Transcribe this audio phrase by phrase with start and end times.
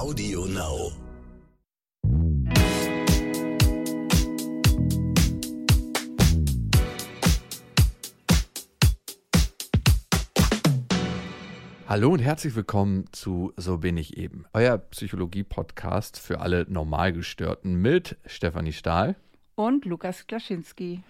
[0.00, 0.92] Audio Now.
[11.86, 18.16] Hallo und herzlich willkommen zu So bin ich eben, euer Psychologie-Podcast für alle Normalgestörten mit
[18.24, 19.16] Stefanie Stahl
[19.54, 21.02] und Lukas Klaschinski.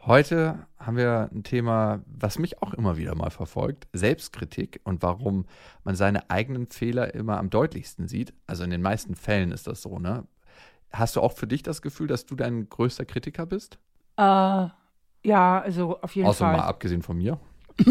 [0.00, 5.44] Heute haben wir ein Thema, was mich auch immer wieder mal verfolgt, Selbstkritik und warum
[5.84, 8.32] man seine eigenen Fehler immer am deutlichsten sieht.
[8.46, 10.26] Also in den meisten Fällen ist das so, ne?
[10.90, 13.78] Hast du auch für dich das Gefühl, dass du dein größter Kritiker bist?
[14.16, 14.68] Äh,
[15.24, 16.56] ja, also auf jeden Außer Fall.
[16.56, 17.38] mal abgesehen von mir.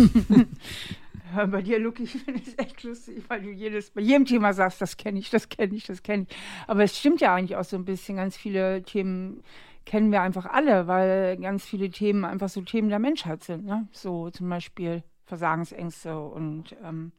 [1.35, 4.81] Bei dir, Luki, ich finde es echt lustig, weil du jedes, bei jedem Thema sagst,
[4.81, 6.35] das kenne ich, das kenne ich, das kenne ich.
[6.67, 8.15] Aber es stimmt ja eigentlich auch so ein bisschen.
[8.15, 9.43] Ganz viele Themen
[9.87, 13.65] kennen wir einfach alle, weil ganz viele Themen einfach so Themen der Menschheit sind.
[13.65, 13.87] Ne?
[13.93, 17.13] So zum Beispiel Versagensängste und ähm,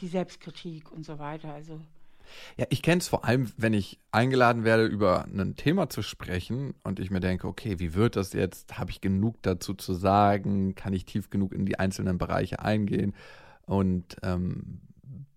[0.00, 1.52] die Selbstkritik und so weiter.
[1.52, 1.78] Also
[2.56, 6.74] Ja, ich kenne es vor allem, wenn ich eingeladen werde, über ein Thema zu sprechen
[6.82, 8.78] und ich mir denke, okay, wie wird das jetzt?
[8.78, 10.74] Habe ich genug dazu zu sagen?
[10.76, 13.14] Kann ich tief genug in die einzelnen Bereiche eingehen?
[13.66, 14.80] Und ähm,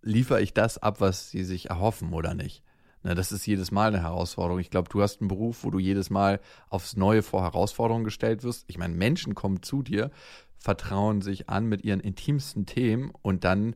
[0.01, 2.63] liefere ich das ab, was sie sich erhoffen oder nicht?
[3.03, 4.59] Na, das ist jedes Mal eine Herausforderung.
[4.59, 8.43] Ich glaube, du hast einen Beruf, wo du jedes Mal aufs Neue vor Herausforderungen gestellt
[8.43, 8.65] wirst.
[8.67, 10.11] Ich meine, Menschen kommen zu dir,
[10.57, 13.75] vertrauen sich an mit ihren intimsten Themen und dann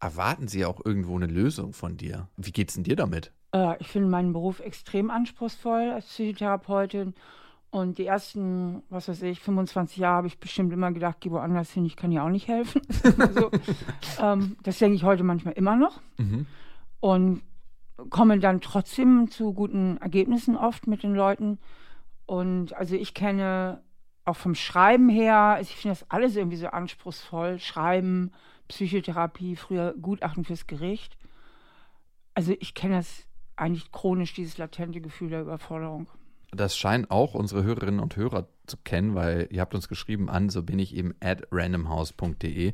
[0.00, 2.28] erwarten sie auch irgendwo eine Lösung von dir.
[2.36, 3.32] Wie geht's denn dir damit?
[3.54, 7.14] äh, ich finde meinen Beruf extrem anspruchsvoll als Psychotherapeutin.
[7.70, 11.72] Und die ersten, was weiß ich, 25 Jahre habe ich bestimmt immer gedacht, geh woanders
[11.72, 12.82] hin, ich kann dir auch nicht helfen.
[13.34, 13.50] so,
[14.20, 16.00] ähm, das denke ich heute manchmal immer noch.
[16.18, 16.46] Mhm.
[17.00, 17.42] und
[18.10, 21.58] komme dann trotzdem zu guten Ergebnissen oft mit den Leuten.
[22.26, 23.82] Und also ich kenne
[24.24, 27.58] auch vom Schreiben her, ich finde das alles irgendwie so anspruchsvoll.
[27.58, 28.32] Schreiben,
[28.68, 31.16] Psychotherapie, früher Gutachten fürs Gericht.
[32.34, 36.08] Also ich kenne das eigentlich chronisch, dieses latente Gefühl der Überforderung.
[36.50, 40.48] Das scheinen auch unsere Hörerinnen und Hörer zu kennen, weil ihr habt uns geschrieben an,
[40.48, 42.72] so bin ich eben at randomhouse.de.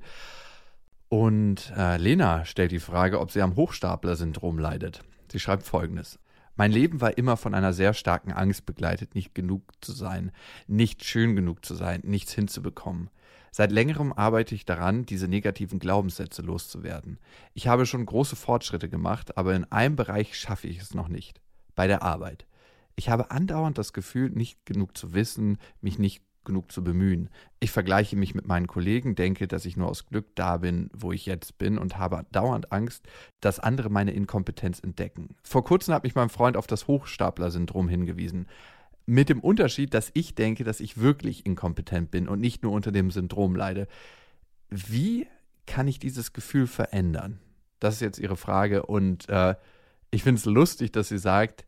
[1.09, 5.03] Und äh, Lena stellt die Frage, ob sie am Hochstapler-Syndrom leidet.
[5.31, 6.19] Sie schreibt folgendes.
[6.57, 10.33] Mein Leben war immer von einer sehr starken Angst begleitet, nicht genug zu sein,
[10.67, 13.09] nicht schön genug zu sein, nichts hinzubekommen.
[13.53, 17.19] Seit längerem arbeite ich daran, diese negativen Glaubenssätze loszuwerden.
[17.55, 21.41] Ich habe schon große Fortschritte gemacht, aber in einem Bereich schaffe ich es noch nicht.
[21.75, 22.47] Bei der Arbeit.
[22.95, 27.31] Ich habe andauernd das Gefühl, nicht genug zu wissen, mich nicht genug zu bemühen.
[27.61, 31.13] Ich vergleiche mich mit meinen Kollegen, denke, dass ich nur aus Glück da bin, wo
[31.13, 33.07] ich jetzt bin und habe dauernd Angst,
[33.41, 35.37] dass andere meine Inkompetenz entdecken.
[35.43, 38.47] Vor kurzem hat mich mein Freund auf das Hochstapler-Syndrom hingewiesen.
[39.07, 42.93] Mit dem Unterschied, dass ich denke, dass ich wirklich inkompetent bin und nicht nur unter
[42.93, 43.89] dem Syndrom leide.
[44.69, 45.27] Wie
[45.67, 47.41] kann ich dieses Gefühl verändern?
[47.81, 49.55] Das ist jetzt ihre Frage und äh,
[50.11, 51.65] ich finde es lustig, dass sie sagt,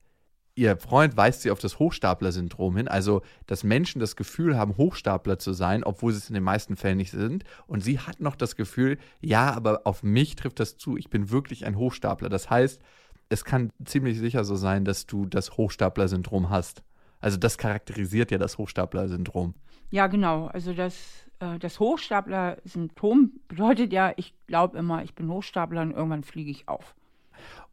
[0.54, 5.38] ihr Freund weist sie auf das Hochstapler-Syndrom hin, also dass Menschen das Gefühl haben, Hochstapler
[5.38, 7.44] zu sein, obwohl sie es in den meisten Fällen nicht sind.
[7.66, 11.30] Und sie hat noch das Gefühl, ja, aber auf mich trifft das zu, ich bin
[11.30, 12.28] wirklich ein Hochstapler.
[12.28, 12.82] Das heißt,
[13.28, 16.82] es kann ziemlich sicher so sein, dass du das Hochstapler-Syndrom hast.
[17.20, 19.54] Also das charakterisiert ja das Hochstapler-Syndrom.
[19.90, 20.46] Ja, genau.
[20.46, 20.96] Also das,
[21.38, 26.68] äh, das Hochstapler-Symptom bedeutet ja, ich glaube immer, ich bin Hochstapler und irgendwann fliege ich
[26.68, 26.94] auf.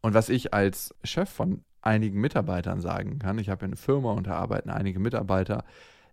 [0.01, 4.27] Und was ich als Chef von einigen Mitarbeitern sagen kann, ich habe eine Firma und
[4.27, 5.63] da arbeiten einige Mitarbeiter,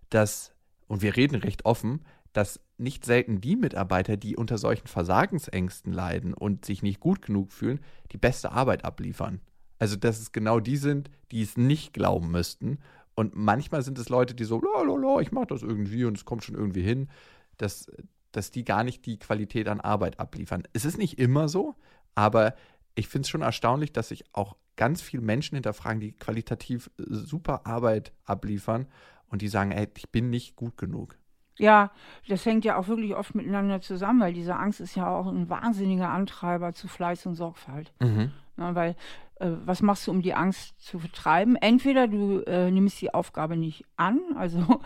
[0.09, 0.53] dass,
[0.87, 6.33] und wir reden recht offen, dass nicht selten die Mitarbeiter, die unter solchen Versagensängsten leiden
[6.33, 7.79] und sich nicht gut genug fühlen,
[8.11, 9.41] die beste Arbeit abliefern.
[9.79, 12.79] Also, dass es genau die sind, die es nicht glauben müssten.
[13.15, 16.43] Und manchmal sind es Leute, die so, la, ich mache das irgendwie und es kommt
[16.43, 17.09] schon irgendwie hin,
[17.57, 17.91] dass,
[18.31, 20.63] dass die gar nicht die Qualität an Arbeit abliefern.
[20.73, 21.75] Es ist nicht immer so,
[22.13, 22.55] aber
[22.97, 27.03] ich finde es schon erstaunlich, dass sich auch ganz viele Menschen hinterfragen, die qualitativ äh,
[27.07, 28.87] super Arbeit abliefern
[29.29, 31.17] und die sagen, ey, ich bin nicht gut genug.
[31.57, 31.91] Ja,
[32.27, 35.49] das hängt ja auch wirklich oft miteinander zusammen, weil diese Angst ist ja auch ein
[35.49, 37.91] wahnsinniger Antreiber zu Fleiß und Sorgfalt.
[37.99, 38.31] Mhm.
[38.57, 38.95] Na, weil,
[39.35, 41.55] äh, was machst du, um die Angst zu vertreiben?
[41.55, 44.81] Entweder du äh, nimmst die Aufgabe nicht an, also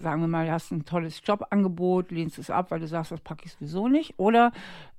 [0.00, 3.20] sagen wir mal, du hast ein tolles Jobangebot, lehnst es ab, weil du sagst, das
[3.20, 4.18] packe ich sowieso nicht.
[4.18, 4.52] Oder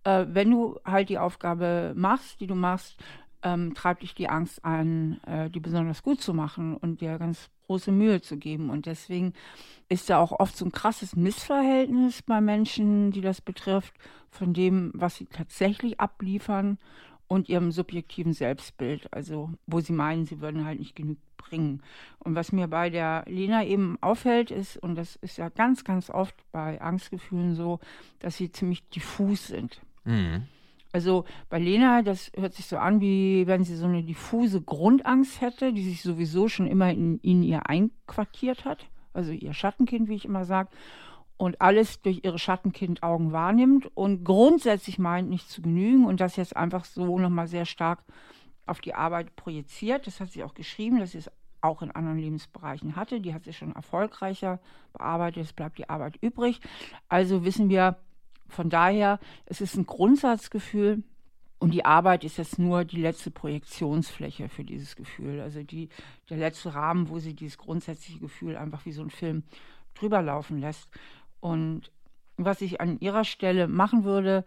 [0.04, 2.98] äh, wenn du halt die Aufgabe machst, die du machst,
[3.44, 7.50] ähm, treibt dich die Angst an, äh, die besonders gut zu machen und dir ganz
[7.68, 8.70] große Mühe zu geben.
[8.70, 9.34] Und deswegen
[9.90, 13.94] ist da auch oft so ein krasses Missverhältnis bei Menschen, die das betrifft,
[14.30, 16.80] von dem, was sie tatsächlich abliefern
[17.28, 21.82] und ihrem subjektiven Selbstbild, also wo sie meinen, sie würden halt nicht genug bringen.
[22.20, 26.10] Und was mir bei der Lena eben auffällt, ist, und das ist ja ganz, ganz
[26.10, 27.80] oft bei Angstgefühlen so,
[28.20, 29.82] dass sie ziemlich diffus sind.
[30.06, 30.44] Mhm.
[30.94, 35.42] Also bei Lena, das hört sich so an, wie wenn sie so eine diffuse Grundangst
[35.42, 38.86] hätte, die sich sowieso schon immer in, in ihr einquartiert hat.
[39.12, 40.70] Also ihr Schattenkind, wie ich immer sage.
[41.38, 46.56] Und alles durch ihre Schattenkind-Augen wahrnimmt und grundsätzlich meint, nicht zu genügen und das jetzt
[46.56, 48.04] einfach so nochmal sehr stark
[48.66, 50.08] auf die Arbeit projiziert.
[50.08, 51.32] Das hat sie auch geschrieben, dass sie es
[51.62, 53.22] auch in anderen Lebensbereichen hatte.
[53.22, 54.60] Die hat sie schon erfolgreicher
[54.92, 55.44] bearbeitet.
[55.44, 56.60] Es bleibt die Arbeit übrig.
[57.08, 57.98] Also wissen wir
[58.48, 61.04] von daher, es ist ein Grundsatzgefühl.
[61.60, 65.40] Und die Arbeit ist jetzt nur die letzte Projektionsfläche für dieses Gefühl.
[65.40, 65.88] Also die,
[66.30, 69.44] der letzte Rahmen, wo sie dieses grundsätzliche Gefühl einfach wie so ein Film
[69.94, 70.90] drüber laufen lässt.
[71.44, 71.92] Und
[72.38, 74.46] was ich an ihrer Stelle machen würde,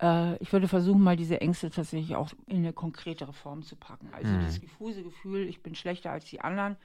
[0.00, 4.08] äh, ich würde versuchen, mal diese Ängste tatsächlich auch in eine konkretere Form zu packen.
[4.14, 4.46] Also mhm.
[4.46, 6.78] das diffuse Gefühl, ich bin schlechter als die anderen,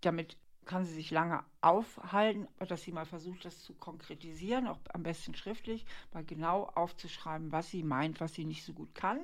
[0.00, 5.04] damit kann sie sich lange aufhalten, dass sie mal versucht, das zu konkretisieren, auch am
[5.04, 9.20] besten schriftlich, mal genau aufzuschreiben, was sie meint, was sie nicht so gut kann,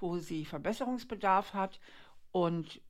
[0.00, 1.78] wo sie Verbesserungsbedarf hat.
[2.32, 2.80] Und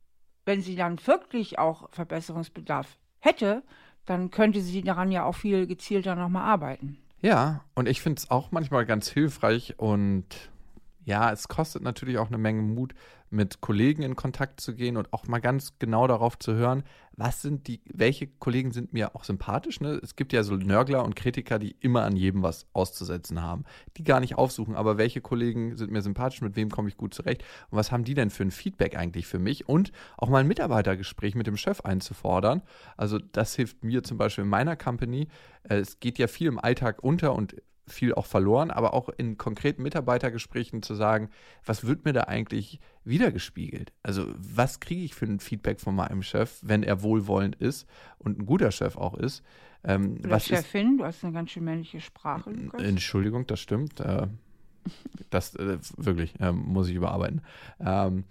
[0.43, 3.61] wenn sie dann wirklich auch Verbesserungsbedarf hätte,
[4.05, 6.97] dann könnte sie daran ja auch viel gezielter nochmal arbeiten.
[7.21, 10.25] Ja, und ich finde es auch manchmal ganz hilfreich und
[11.05, 12.93] ja, es kostet natürlich auch eine Menge Mut,
[13.33, 16.83] mit Kollegen in Kontakt zu gehen und auch mal ganz genau darauf zu hören,
[17.17, 19.81] was sind die, welche Kollegen sind mir auch sympathisch.
[19.81, 19.99] Ne?
[20.03, 23.63] Es gibt ja so Nörgler und Kritiker, die immer an jedem was auszusetzen haben,
[23.97, 27.15] die gar nicht aufsuchen, aber welche Kollegen sind mir sympathisch, mit wem komme ich gut
[27.15, 30.39] zurecht und was haben die denn für ein Feedback eigentlich für mich und auch mal
[30.39, 32.61] ein Mitarbeitergespräch mit dem Chef einzufordern.
[32.97, 35.27] Also das hilft mir zum Beispiel in meiner Company.
[35.63, 37.55] Äh, es geht ja viel im Alltag unter und
[37.87, 41.29] viel auch verloren, aber auch in konkreten Mitarbeitergesprächen zu sagen,
[41.65, 43.91] was wird mir da eigentlich wiedergespiegelt?
[44.03, 47.87] Also was kriege ich für ein Feedback von meinem Chef, wenn er wohlwollend ist
[48.19, 49.43] und ein guter Chef auch ist?
[49.83, 52.51] Ähm, Oder was Chefin, ist, du hast eine ganz schön männliche Sprache.
[52.51, 52.81] Lukas.
[52.81, 53.99] Entschuldigung, das stimmt.
[53.99, 54.27] Äh,
[55.29, 57.41] das äh, wirklich äh, muss ich überarbeiten.
[57.79, 58.23] Ähm,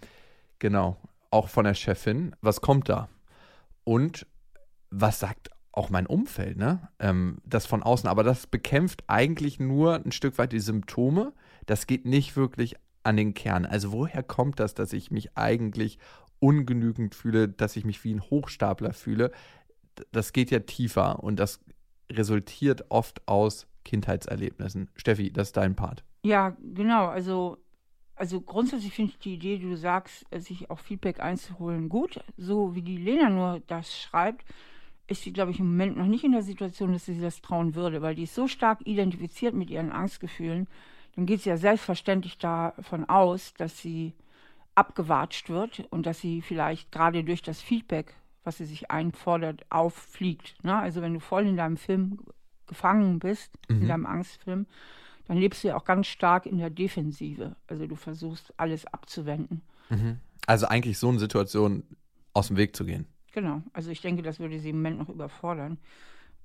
[0.59, 0.97] genau,
[1.31, 2.35] auch von der Chefin.
[2.41, 3.09] Was kommt da?
[3.85, 4.27] Und
[4.91, 6.89] was sagt auch mein Umfeld, ne?
[6.99, 8.09] Ähm, das von außen.
[8.09, 11.33] Aber das bekämpft eigentlich nur ein Stück weit die Symptome.
[11.67, 13.65] Das geht nicht wirklich an den Kern.
[13.65, 15.99] Also woher kommt das, dass ich mich eigentlich
[16.39, 19.33] ungenügend fühle, dass ich mich wie ein Hochstapler fühle?
[20.11, 21.61] Das geht ja tiefer und das
[22.11, 24.91] resultiert oft aus Kindheitserlebnissen.
[24.95, 26.05] Steffi, das ist dein Part.
[26.23, 27.07] Ja, genau.
[27.07, 27.59] Also,
[28.15, 32.23] also grundsätzlich finde ich die Idee, die du sagst, sich auch Feedback einzuholen, gut.
[32.37, 34.45] So wie die Lena nur das schreibt,
[35.13, 37.75] ist sie, glaube ich, im Moment noch nicht in der Situation, dass sie das trauen
[37.75, 40.67] würde, weil die ist so stark identifiziert mit ihren Angstgefühlen.
[41.15, 44.15] Dann geht sie ja selbstverständlich davon aus, dass sie
[44.75, 48.15] abgewatscht wird und dass sie vielleicht gerade durch das Feedback,
[48.45, 50.65] was sie sich einfordert, auffliegt.
[50.65, 50.77] Ne?
[50.77, 52.19] Also wenn du voll in deinem Film
[52.67, 53.83] gefangen bist, mhm.
[53.83, 54.67] in deinem Angstfilm,
[55.27, 57.55] dann lebst du ja auch ganz stark in der Defensive.
[57.67, 59.63] Also du versuchst alles abzuwenden.
[59.91, 60.19] Mhm.
[60.47, 61.85] Also eigentlich so eine Situation
[62.33, 63.07] aus dem Weg zu gehen.
[63.33, 65.79] Genau, also ich denke, das würde sie im Moment noch überfordern.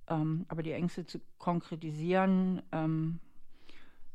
[0.10, 3.19] Ähm, aber die Ängste zu konkretisieren ähm,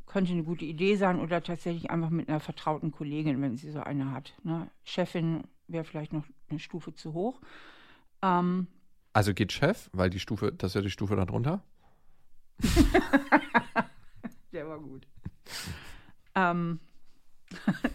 [0.06, 3.80] könnte eine gute Idee sein oder tatsächlich einfach mit einer vertrauten Kollegin, wenn sie so
[3.80, 4.34] eine hat.
[4.42, 4.70] Ne?
[4.84, 7.40] Chefin wäre vielleicht noch eine Stufe zu hoch.
[8.22, 8.66] Ähm,
[9.12, 11.62] also geht Chef, weil die Stufe, das wäre die Stufe darunter?
[14.52, 15.06] Der war gut.
[16.34, 16.80] ähm,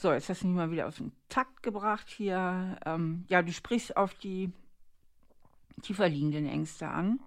[0.00, 2.78] So, jetzt hast du mich mal wieder auf den Takt gebracht hier.
[2.86, 4.52] Ähm, ja, du sprichst auf die
[5.82, 7.18] tiefer liegenden Ängste an.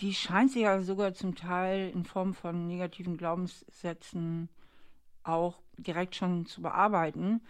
[0.00, 4.48] Die scheint sich ja sogar zum Teil in Form von negativen Glaubenssätzen
[5.24, 7.42] auch direkt schon zu bearbeiten.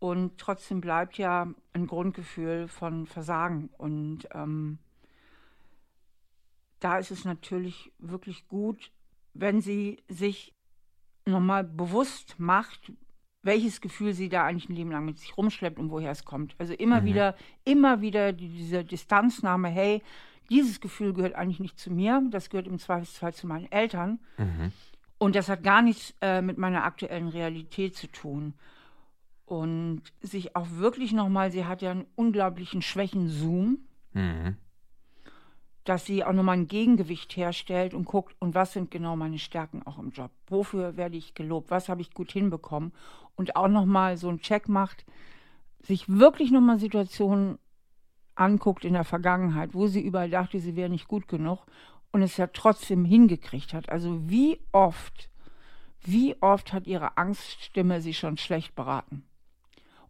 [0.00, 3.70] Und trotzdem bleibt ja ein Grundgefühl von Versagen.
[3.78, 4.80] Und ähm,
[6.80, 8.90] da ist es natürlich wirklich gut,
[9.32, 10.56] wenn sie sich
[11.24, 12.90] nochmal bewusst macht,
[13.42, 16.54] welches Gefühl sie da eigentlich ein Leben lang mit sich rumschleppt und woher es kommt.
[16.58, 17.04] Also immer mhm.
[17.06, 20.02] wieder, immer wieder diese Distanznahme, hey,
[20.50, 24.18] dieses Gefühl gehört eigentlich nicht zu mir, das gehört im Zweifelsfall zu meinen Eltern.
[24.36, 24.72] Mhm.
[25.18, 28.54] Und das hat gar nichts äh, mit meiner aktuellen Realität zu tun.
[29.44, 33.78] Und sich auch wirklich nochmal, sie hat ja einen unglaublichen Schwächen-Zoom.
[34.12, 34.56] Mhm
[35.84, 39.82] dass sie auch nochmal ein Gegengewicht herstellt und guckt, und was sind genau meine Stärken
[39.84, 40.30] auch im Job?
[40.46, 41.70] Wofür werde ich gelobt?
[41.70, 42.92] Was habe ich gut hinbekommen?
[43.40, 45.06] Und auch nochmal so einen Check macht,
[45.80, 47.58] sich wirklich nochmal Situationen
[48.34, 51.64] anguckt in der Vergangenheit, wo sie überall dachte, sie wäre nicht gut genug
[52.12, 53.88] und es ja trotzdem hingekriegt hat.
[53.88, 55.30] Also wie oft,
[56.02, 59.24] wie oft hat ihre Angststimme sie schon schlecht beraten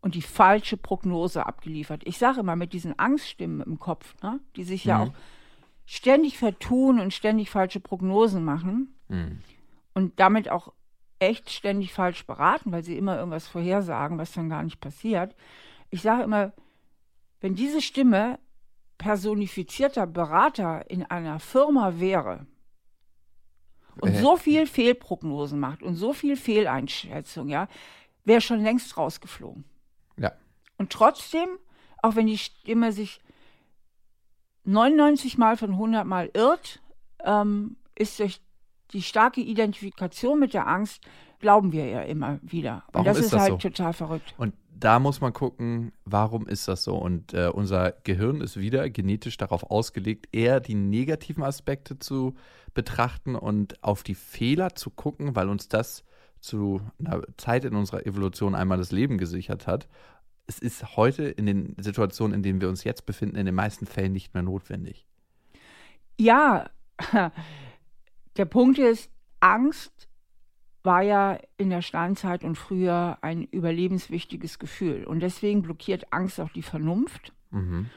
[0.01, 2.03] und die falsche Prognose abgeliefert.
[2.07, 4.89] Ich sage immer mit diesen Angststimmen im Kopf, ne, die sich mhm.
[4.89, 5.13] ja auch
[5.87, 8.93] ständig vertun und ständig falsche Prognosen machen.
[9.07, 9.39] Mhm.
[9.95, 10.73] und damit auch
[11.21, 15.37] echt ständig falsch beraten, weil sie immer irgendwas vorhersagen, was dann gar nicht passiert.
[15.91, 16.53] Ich sage immer,
[17.41, 18.39] wenn diese Stimme
[18.99, 22.47] personifizierter Berater in einer Firma wäre
[24.01, 24.21] und Äh.
[24.21, 27.69] so viel Fehlprognosen macht und so viel Fehleinschätzung, ja,
[28.25, 29.65] wäre schon längst rausgeflogen.
[30.17, 30.33] Ja.
[30.79, 31.49] Und trotzdem,
[32.03, 33.21] auch wenn die Stimme sich
[34.65, 36.83] 99 Mal von 100 Mal irrt,
[37.25, 38.41] ähm, ist durch
[38.93, 41.01] die starke Identifikation mit der Angst,
[41.39, 42.85] glauben wir ja immer wieder.
[42.89, 43.69] Und Warum das ist ist, das halt so?
[43.69, 44.35] total verrückt.
[44.37, 46.97] Und da muss man gucken, warum ist das so?
[46.97, 52.35] Und äh, unser Gehirn ist wieder genetisch darauf ausgelegt, eher die negativen Aspekte zu
[52.73, 56.05] betrachten und auf die Fehler zu gucken, weil uns das
[56.41, 59.87] zu einer Zeit in unserer Evolution einmal das Leben gesichert hat.
[60.47, 63.87] Es ist heute in den Situationen, in denen wir uns jetzt befinden, in den meisten
[63.87, 65.07] Fällen nicht mehr notwendig.
[66.19, 66.71] Ja,
[68.37, 69.11] der Punkt ist,
[69.41, 70.09] Angst
[70.83, 75.05] war ja in der Steinzeit und früher ein überlebenswichtiges Gefühl.
[75.05, 77.33] Und deswegen blockiert Angst auch die Vernunft.
[77.51, 77.91] Mhm.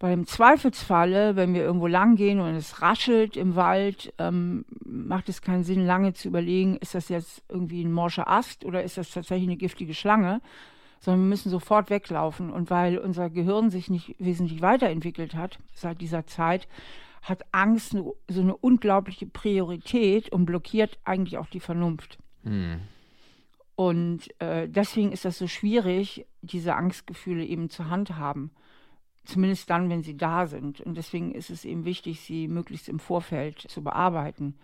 [0.00, 5.28] Weil im Zweifelsfalle, wenn wir irgendwo lang gehen und es raschelt im Wald, ähm, macht
[5.28, 8.98] es keinen Sinn, lange zu überlegen, ist das jetzt irgendwie ein morscher Ast oder ist
[8.98, 10.40] das tatsächlich eine giftige Schlange,
[10.98, 12.50] sondern wir müssen sofort weglaufen.
[12.50, 16.66] Und weil unser Gehirn sich nicht wesentlich weiterentwickelt hat seit dieser Zeit,
[17.24, 17.96] hat Angst
[18.28, 22.18] so eine unglaubliche Priorität und blockiert eigentlich auch die Vernunft.
[22.44, 22.80] Hm.
[23.76, 28.52] Und äh, deswegen ist das so schwierig, diese Angstgefühle eben zur Hand haben.
[29.24, 30.82] Zumindest dann, wenn sie da sind.
[30.82, 34.54] Und deswegen ist es eben wichtig, sie möglichst im Vorfeld zu bearbeiten.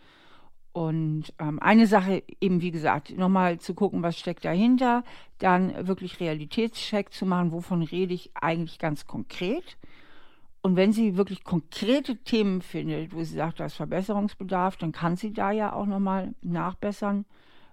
[0.73, 5.03] Und ähm, eine Sache eben, wie gesagt, nochmal zu gucken, was steckt dahinter,
[5.39, 9.79] dann wirklich Realitätscheck zu machen, wovon rede ich eigentlich ganz konkret.
[10.63, 15.17] Und wenn sie wirklich konkrete Themen findet, wo sie sagt, da ist Verbesserungsbedarf, dann kann
[15.17, 17.25] sie da ja auch nochmal nachbessern,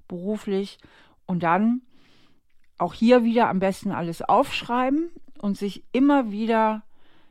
[0.07, 0.77] beruflich.
[1.25, 1.81] Und dann
[2.77, 6.83] auch hier wieder am besten alles aufschreiben und sich immer wieder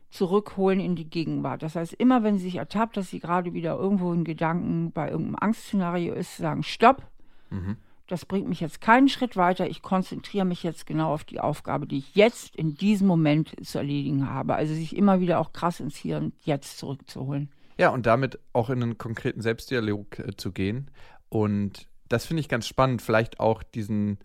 [0.09, 1.63] zurückholen in die Gegenwart.
[1.63, 5.09] Das heißt, immer wenn sie sich ertappt, dass sie gerade wieder irgendwo in Gedanken bei
[5.09, 7.03] irgendeinem Angstszenario ist, sagen, stopp,
[7.49, 7.77] Mhm.
[8.07, 9.67] Das bringt mich jetzt keinen Schritt weiter.
[9.67, 13.77] Ich konzentriere mich jetzt genau auf die Aufgabe, die ich jetzt in diesem Moment zu
[13.77, 14.55] erledigen habe.
[14.55, 17.49] Also sich immer wieder auch krass ins Hier und Jetzt zurückzuholen.
[17.77, 20.89] Ja, und damit auch in einen konkreten Selbstdialog äh, zu gehen.
[21.29, 24.17] Und das finde ich ganz spannend, vielleicht auch diesen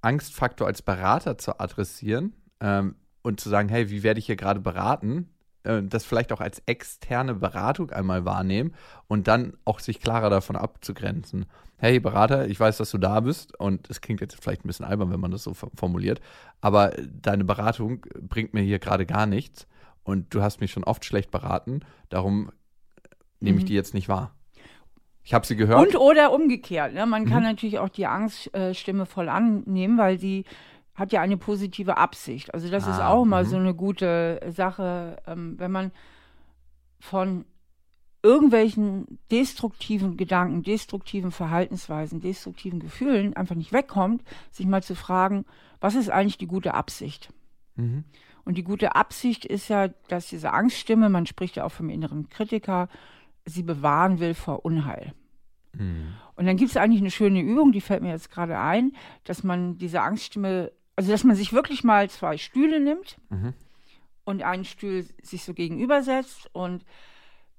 [0.00, 4.60] Angstfaktor als Berater zu adressieren ähm, und zu sagen, hey, wie werde ich hier gerade
[4.60, 5.28] beraten?
[5.64, 8.74] Äh, das vielleicht auch als externe Beratung einmal wahrnehmen
[9.08, 11.46] und dann auch sich klarer davon abzugrenzen.
[11.84, 14.86] Hey, Berater, ich weiß, dass du da bist und es klingt jetzt vielleicht ein bisschen
[14.86, 16.18] albern, wenn man das so formuliert,
[16.62, 19.66] aber deine Beratung bringt mir hier gerade gar nichts
[20.02, 22.50] und du hast mich schon oft schlecht beraten, darum
[23.38, 23.66] nehme ich Mhm.
[23.66, 24.34] die jetzt nicht wahr.
[25.24, 25.86] Ich habe sie gehört.
[25.88, 26.94] Und oder umgekehrt.
[26.94, 27.04] Ne?
[27.04, 27.50] Man kann Mhm.
[27.50, 30.46] natürlich auch die Angststimme voll annehmen, weil sie
[30.94, 32.54] hat ja eine positive Absicht.
[32.54, 33.48] Also das ist Ah, auch mal mhm.
[33.50, 35.92] so eine gute Sache, ähm, wenn man
[36.98, 37.44] von
[38.24, 45.44] irgendwelchen destruktiven Gedanken, destruktiven Verhaltensweisen, destruktiven Gefühlen einfach nicht wegkommt, sich mal zu fragen,
[45.78, 47.28] was ist eigentlich die gute Absicht?
[47.76, 48.04] Mhm.
[48.46, 52.30] Und die gute Absicht ist ja, dass diese Angststimme, man spricht ja auch vom inneren
[52.30, 52.88] Kritiker,
[53.44, 55.12] sie bewahren will vor Unheil.
[55.74, 56.14] Mhm.
[56.34, 58.92] Und dann gibt es eigentlich eine schöne Übung, die fällt mir jetzt gerade ein,
[59.24, 63.52] dass man diese Angststimme, also dass man sich wirklich mal zwei Stühle nimmt Mhm.
[64.24, 66.86] und einen Stuhl sich so gegenübersetzt und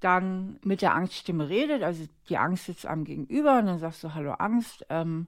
[0.06, 1.82] dann mit der Angststimme redet.
[1.84, 5.28] Also die Angst sitzt einem gegenüber und dann sagst du, hallo Angst, ähm,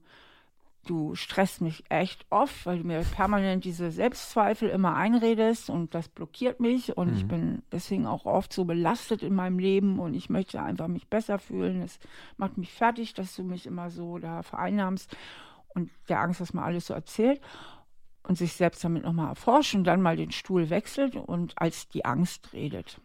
[0.85, 6.07] du stresst mich echt oft, weil du mir permanent diese Selbstzweifel immer einredest und das
[6.07, 7.27] blockiert mich und ich Mhm.
[7.27, 11.39] bin deswegen auch oft so belastet in meinem Leben und ich möchte einfach mich besser
[11.39, 11.81] fühlen.
[11.81, 11.99] Es
[12.37, 15.13] macht mich fertig, dass du mich immer so da vereinnahmst
[15.69, 17.41] und der Angst, dass man alles so erzählt
[18.23, 22.05] und sich selbst damit nochmal erforscht und dann mal den Stuhl wechselt und als die
[22.05, 23.01] Angst redet.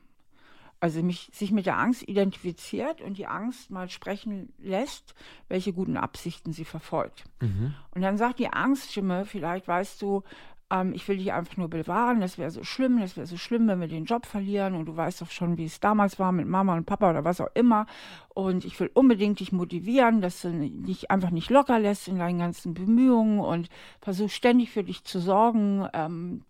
[0.83, 5.15] Also mich, sich mit der Angst identifiziert und die Angst mal sprechen lässt,
[5.47, 7.23] welche guten Absichten sie verfolgt.
[7.41, 7.77] Mhm.
[7.95, 10.25] Und dann sagt die Angststimme, vielleicht weißt du,
[10.73, 13.69] ähm, ich will dich einfach nur bewahren, das wäre so schlimm, das wäre so schlimm,
[13.69, 16.49] wenn wir den Job verlieren und du weißt doch schon, wie es damals war mit
[16.49, 17.87] Mama und Papa oder was auch immer.
[18.31, 22.41] Und ich will unbedingt dich motivieren, dass du dich einfach nicht locker lässt in deinen
[22.41, 23.69] ganzen Bemühungen und
[24.01, 25.87] versuch ständig für dich zu sorgen.
[25.93, 26.43] Ähm,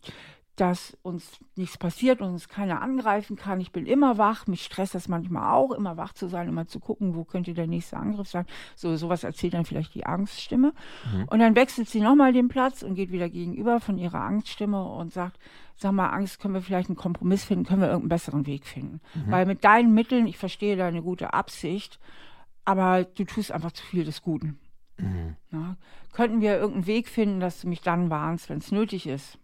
[0.57, 3.61] dass uns nichts passiert und uns keiner angreifen kann.
[3.61, 6.79] Ich bin immer wach, mich stresst das manchmal auch, immer wach zu sein, immer zu
[6.79, 8.45] gucken, wo könnte der nächste Angriff sein.
[8.77, 10.75] So sowas erzählt dann vielleicht die Angststimme.
[11.11, 11.25] Mhm.
[11.29, 15.13] Und dann wechselt sie nochmal den Platz und geht wieder gegenüber von ihrer Angststimme und
[15.13, 15.39] sagt,
[15.77, 19.01] sag mal, Angst, können wir vielleicht einen Kompromiss finden, können wir irgendeinen besseren Weg finden.
[19.15, 19.31] Mhm.
[19.31, 21.99] Weil mit deinen Mitteln, ich verstehe deine gute Absicht,
[22.67, 24.59] aber du tust einfach zu viel des Guten.
[24.99, 25.37] Mhm.
[25.51, 25.77] Ja,
[26.13, 29.39] könnten wir irgendeinen Weg finden, dass du mich dann warnst, wenn es nötig ist?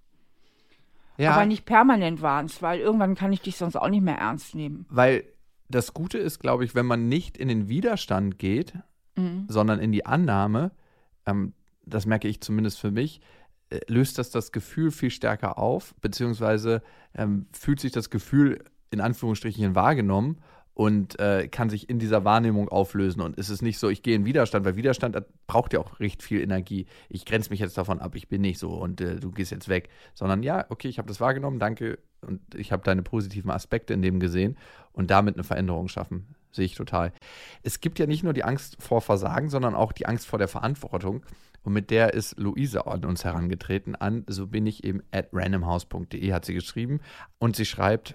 [1.19, 1.33] Ja.
[1.33, 4.87] Aber nicht permanent warnst, weil irgendwann kann ich dich sonst auch nicht mehr ernst nehmen.
[4.89, 5.25] Weil
[5.69, 8.75] das Gute ist, glaube ich, wenn man nicht in den Widerstand geht,
[9.17, 9.47] mhm.
[9.49, 10.71] sondern in die Annahme,
[11.27, 13.21] ähm, das merke ich zumindest für mich,
[13.71, 16.83] äh, löst das das Gefühl viel stärker auf, beziehungsweise
[17.15, 20.39] ähm, fühlt sich das Gefühl in Anführungsstrichen wahrgenommen
[20.79, 23.21] und äh, kann sich in dieser Wahrnehmung auflösen.
[23.21, 26.23] Und es ist nicht so, ich gehe in Widerstand, weil Widerstand braucht ja auch recht
[26.23, 26.87] viel Energie.
[27.09, 29.69] Ich grenze mich jetzt davon ab, ich bin nicht so und äh, du gehst jetzt
[29.69, 29.89] weg.
[30.15, 31.99] Sondern ja, okay, ich habe das wahrgenommen, danke.
[32.21, 34.57] Und ich habe deine positiven Aspekte in dem gesehen
[34.93, 36.37] und damit eine Veränderung schaffen.
[36.53, 37.13] Sehe ich total.
[37.65, 40.49] Es gibt ja nicht nur die Angst vor Versagen, sondern auch die Angst vor der
[40.49, 41.25] Verantwortung.
[41.65, 43.97] Und mit der ist Luise an uns herangetreten.
[43.97, 47.01] An so bin ich eben at randomhouse.de hat sie geschrieben.
[47.41, 48.15] Und sie schreibt,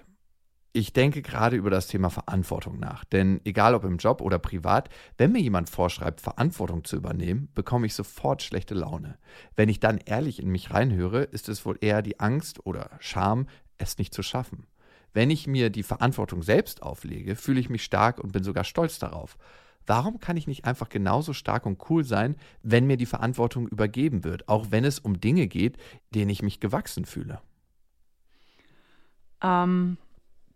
[0.76, 3.04] ich denke gerade über das Thema Verantwortung nach.
[3.04, 7.86] Denn egal ob im Job oder privat, wenn mir jemand vorschreibt, Verantwortung zu übernehmen, bekomme
[7.86, 9.16] ich sofort schlechte Laune.
[9.54, 13.46] Wenn ich dann ehrlich in mich reinhöre, ist es wohl eher die Angst oder Scham,
[13.78, 14.66] es nicht zu schaffen.
[15.12, 18.98] Wenn ich mir die Verantwortung selbst auflege, fühle ich mich stark und bin sogar stolz
[18.98, 19.38] darauf.
[19.86, 24.24] Warum kann ich nicht einfach genauso stark und cool sein, wenn mir die Verantwortung übergeben
[24.24, 25.76] wird, auch wenn es um Dinge geht,
[26.12, 27.40] denen ich mich gewachsen fühle?
[29.40, 29.98] Ähm,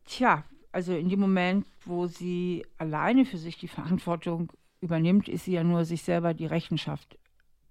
[0.08, 4.50] Tja, also in dem Moment, wo sie alleine für sich die Verantwortung
[4.80, 7.18] übernimmt, ist sie ja nur sich selber die Rechenschaft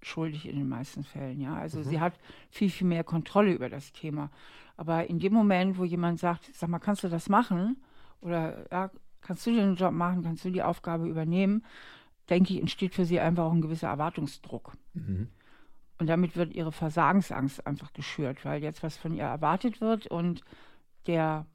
[0.03, 1.41] schuldig in den meisten Fällen.
[1.41, 1.84] Ja, also mhm.
[1.84, 2.13] sie hat
[2.51, 4.29] viel, viel mehr Kontrolle über das Thema.
[4.75, 7.77] Aber in dem Moment, wo jemand sagt, sag mal, kannst du das machen?
[8.22, 8.91] Oder ja,
[9.22, 10.22] kannst du den Job machen?
[10.22, 11.65] Kannst du die Aufgabe übernehmen?
[12.29, 14.74] Denke ich, entsteht für sie einfach auch ein gewisser Erwartungsdruck.
[14.94, 15.29] Mhm.
[15.98, 20.44] Und damit wird ihre Versagensangst einfach geschürt, weil jetzt was von ihr erwartet wird und
[21.08, 21.48] der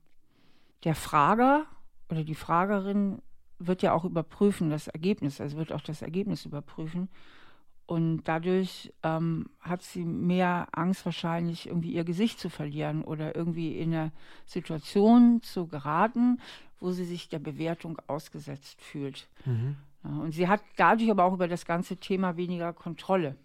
[0.85, 1.67] der Frager
[2.11, 3.23] oder die Fragerin
[3.59, 7.09] wird ja auch überprüfen, das Ergebnis, also wird auch das Ergebnis überprüfen.
[7.87, 13.77] Und dadurch ähm, hat sie mehr Angst wahrscheinlich, irgendwie ihr Gesicht zu verlieren oder irgendwie
[13.77, 14.12] in eine
[14.47, 16.40] Situation zu geraten,
[16.79, 19.29] wo sie sich der Bewertung ausgesetzt fühlt.
[19.45, 19.77] Mhm.
[20.03, 23.37] Und sie hat dadurch aber auch über das ganze Thema weniger Kontrolle.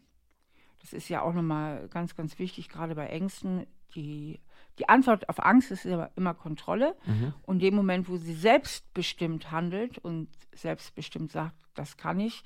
[0.82, 3.68] Das ist ja auch nochmal ganz, ganz wichtig, gerade bei Ängsten.
[3.96, 4.40] Die
[4.80, 6.96] die Antwort auf Angst ist immer, immer Kontrolle.
[7.06, 7.34] Mhm.
[7.44, 12.44] Und dem Moment, wo sie selbstbestimmt handelt und selbstbestimmt sagt, das kann ich,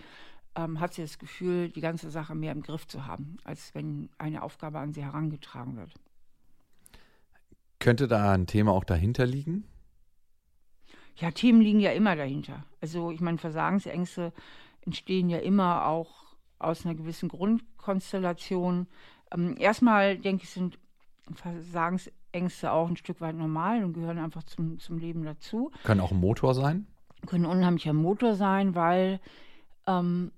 [0.56, 4.10] ähm, hat sie das Gefühl, die ganze Sache mehr im Griff zu haben, als wenn
[4.18, 5.94] eine Aufgabe an sie herangetragen wird.
[7.80, 9.66] Könnte da ein Thema auch dahinter liegen?
[11.16, 12.66] Ja, Themen liegen ja immer dahinter.
[12.80, 14.34] Also ich meine, Versagensängste
[14.82, 18.88] entstehen ja immer auch aus einer gewissen Grundkonstellation.
[19.32, 20.80] Ähm, erstmal, denke ich, sind
[21.34, 25.72] Versagensängste Ängste auch ein Stück weit normal und gehören einfach zum, zum Leben dazu.
[25.84, 26.88] Können auch ein Motor sein?
[27.28, 29.20] Können ein unheimlicher Motor sein, weil
[29.88, 30.32] ähm,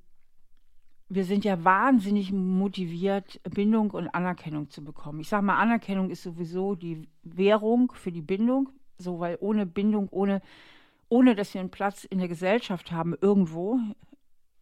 [1.10, 5.20] wir sind ja wahnsinnig motiviert, Bindung und Anerkennung zu bekommen.
[5.20, 10.10] Ich sage mal, Anerkennung ist sowieso die Währung für die Bindung, so weil ohne Bindung,
[10.10, 10.42] ohne,
[11.10, 13.80] ohne dass wir einen Platz in der Gesellschaft haben, irgendwo,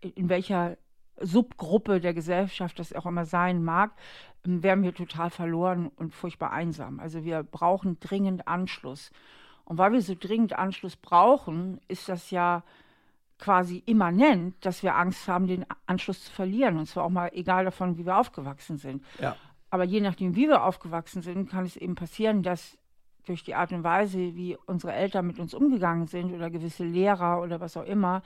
[0.02, 0.78] in welcher
[1.22, 3.92] Subgruppe der Gesellschaft das auch immer sein mag,
[4.44, 7.00] wären wir total verloren und furchtbar einsam.
[7.00, 9.12] Also wir brauchen dringend Anschluss.
[9.66, 12.64] Und weil wir so dringend Anschluss brauchen, ist das ja
[13.38, 16.78] quasi immanent, dass wir Angst haben, den Anschluss zu verlieren.
[16.78, 19.04] Und zwar auch mal egal davon, wie wir aufgewachsen sind.
[19.20, 19.36] Ja.
[19.70, 22.78] Aber je nachdem, wie wir aufgewachsen sind, kann es eben passieren, dass
[23.26, 27.42] durch die Art und Weise, wie unsere Eltern mit uns umgegangen sind oder gewisse Lehrer
[27.42, 28.24] oder was auch immer,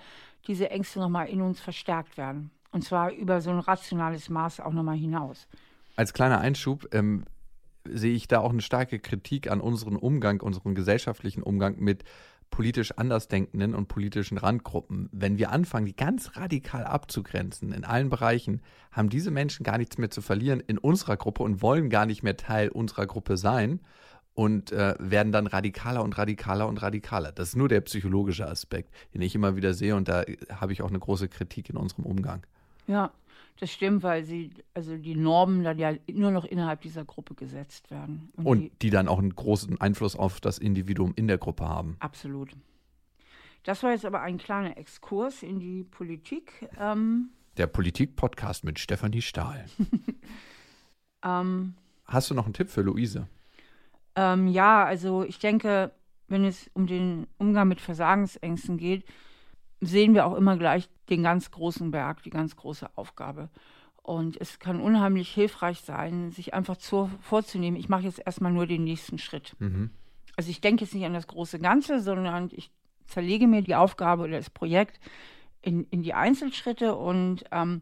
[0.47, 2.51] diese Ängste nochmal in uns verstärkt werden.
[2.75, 5.47] Und zwar über so ein rationales Maß auch nochmal hinaus.
[5.95, 7.23] Als kleiner Einschub ähm,
[7.85, 12.03] sehe ich da auch eine starke Kritik an unseren Umgang, unseren gesellschaftlichen Umgang mit
[12.49, 15.07] politisch Andersdenkenden und politischen Randgruppen.
[15.13, 18.61] Wenn wir anfangen, die ganz radikal abzugrenzen in allen Bereichen,
[18.91, 22.23] haben diese Menschen gar nichts mehr zu verlieren in unserer Gruppe und wollen gar nicht
[22.23, 23.79] mehr Teil unserer Gruppe sein
[24.33, 27.31] und äh, werden dann radikaler und radikaler und radikaler.
[27.31, 30.81] Das ist nur der psychologische Aspekt, den ich immer wieder sehe und da habe ich
[30.81, 32.45] auch eine große Kritik in unserem Umgang.
[32.87, 33.11] Ja,
[33.59, 37.89] das stimmt, weil sie, also die Normen dann ja nur noch innerhalb dieser Gruppe gesetzt
[37.89, 38.31] werden.
[38.35, 41.67] Und, Und die, die, dann auch einen großen Einfluss auf das Individuum in der Gruppe
[41.67, 41.95] haben.
[41.99, 42.51] Absolut.
[43.63, 46.69] Das war jetzt aber ein kleiner Exkurs in die Politik.
[46.79, 49.65] Ähm, der Politik-Podcast mit Stefanie Stahl.
[51.25, 53.27] ähm, Hast du noch einen Tipp für Luise?
[54.15, 55.91] Ähm, ja, also ich denke,
[56.27, 59.05] wenn es um den Umgang mit Versagensängsten geht,
[59.81, 63.49] sehen wir auch immer gleich den ganz großen Berg, die ganz große Aufgabe.
[64.01, 68.67] Und es kann unheimlich hilfreich sein, sich einfach zu, vorzunehmen, ich mache jetzt erstmal nur
[68.67, 69.55] den nächsten Schritt.
[69.59, 69.89] Mhm.
[70.35, 72.69] Also ich denke jetzt nicht an das große Ganze, sondern ich
[73.07, 74.99] zerlege mir die Aufgabe oder das Projekt
[75.61, 77.81] in, in die Einzelschritte und ähm,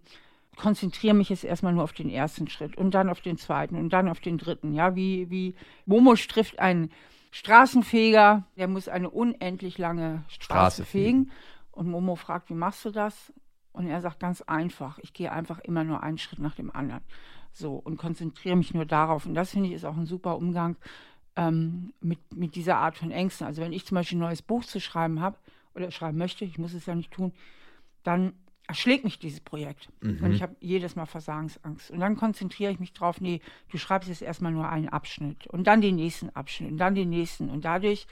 [0.56, 3.92] konzentriere mich jetzt erstmal nur auf den ersten Schritt und dann auf den zweiten und
[3.92, 4.74] dann auf den dritten.
[4.74, 6.92] Ja, wie, wie Momo trifft einen
[7.32, 11.32] Straßenfeger, der muss eine unendlich lange Straße, Straße fegen.
[11.74, 13.34] Und Momo fragt, wie machst du das?
[13.72, 17.02] Und er sagt ganz einfach, ich gehe einfach immer nur einen Schritt nach dem anderen.
[17.52, 19.26] So, und konzentriere mich nur darauf.
[19.26, 20.76] Und das finde ich ist auch ein super Umgang
[21.36, 23.48] ähm, mit, mit dieser Art von Ängsten.
[23.48, 25.38] Also wenn ich zum Beispiel ein neues Buch zu schreiben habe
[25.74, 27.34] oder schreiben möchte, ich muss es ja nicht tun,
[28.04, 28.34] dann
[28.68, 29.90] erschlägt mich dieses Projekt.
[30.02, 30.24] Mhm.
[30.24, 31.92] Und ich habe jedes Mal Versagensangst.
[31.92, 35.66] Und dann konzentriere ich mich drauf, nee, du schreibst jetzt erstmal nur einen Abschnitt und
[35.66, 37.50] dann den nächsten Abschnitt und dann den nächsten.
[37.50, 38.08] Und dadurch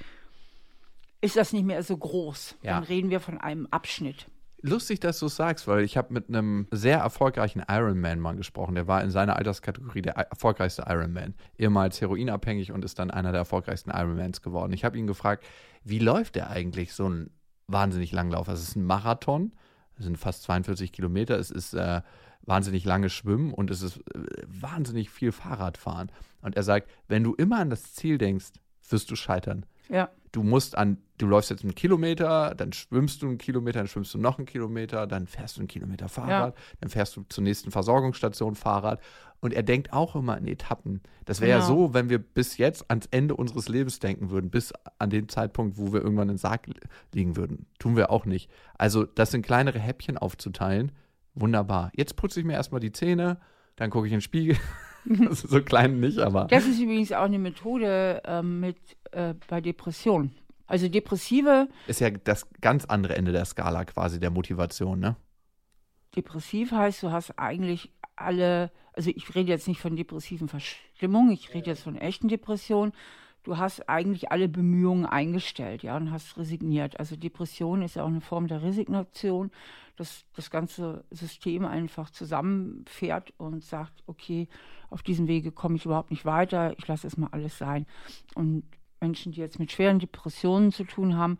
[1.22, 2.58] ist das nicht mehr so groß.
[2.64, 2.74] Ja.
[2.74, 4.28] Dann reden wir von einem Abschnitt.
[4.64, 8.76] Lustig, dass du es sagst, weil ich habe mit einem sehr erfolgreichen Ironman-Mann gesprochen.
[8.76, 11.34] Der war in seiner Alterskategorie der erfolgreichste Ironman.
[11.58, 14.72] Ehemals heroinabhängig und ist dann einer der erfolgreichsten Ironmans geworden.
[14.74, 15.46] Ich habe ihn gefragt,
[15.84, 17.32] wie läuft der eigentlich so ein
[17.68, 18.50] wahnsinnig Langlauf?
[18.50, 19.54] Also es ist ein Marathon,
[19.98, 22.02] es sind fast 42 Kilometer, es ist äh,
[22.44, 26.12] wahnsinnig lange Schwimmen und es ist äh, wahnsinnig viel Fahrradfahren.
[26.44, 28.52] Und er sagt, wenn du immer an das Ziel denkst,
[28.90, 29.66] wirst du scheitern.
[29.92, 33.88] Ja du musst an, du läufst jetzt einen Kilometer, dann schwimmst du einen Kilometer, dann
[33.88, 36.64] schwimmst du noch einen Kilometer, dann fährst du einen Kilometer Fahrrad, ja.
[36.80, 39.02] dann fährst du zur nächsten Versorgungsstation Fahrrad.
[39.44, 41.02] Und er denkt auch immer in Etappen.
[41.26, 41.62] Das wäre genau.
[41.62, 45.30] ja so, wenn wir bis jetzt ans Ende unseres Lebens denken würden, bis an den
[45.30, 46.68] Zeitpunkt, wo wir irgendwann im Sarg
[47.12, 47.66] liegen würden.
[47.80, 48.52] Tun wir auch nicht.
[48.78, 50.92] Also, das sind kleinere Häppchen aufzuteilen.
[51.34, 51.92] Wunderbar.
[51.96, 53.40] Jetzt putze ich mir erstmal die Zähne,
[53.78, 54.58] dann gucke ich in den Spiegel.
[55.30, 56.46] Also so klein nicht, aber.
[56.46, 58.78] Das ist übrigens auch eine Methode äh, mit
[59.12, 60.36] äh, bei Depressionen.
[60.68, 61.68] Also Depressive.
[61.88, 65.18] Ist ja das ganz andere Ende der Skala quasi der Motivation, ne?
[66.16, 71.54] Depressiv heißt, du hast eigentlich alle, also ich rede jetzt nicht von depressiven Verstimmungen, ich
[71.54, 72.94] rede jetzt von echten Depressionen.
[73.44, 77.00] Du hast eigentlich alle Bemühungen eingestellt, ja, und hast resigniert.
[77.00, 79.52] Also Depression ist ja auch eine Form der Resignation,
[79.96, 84.48] dass das ganze System einfach zusammenfährt und sagt, okay,
[84.90, 87.86] auf diesem Wege komme ich überhaupt nicht weiter, ich lasse es mal alles sein.
[88.36, 88.64] Und
[89.00, 91.40] Menschen, die jetzt mit schweren Depressionen zu tun haben,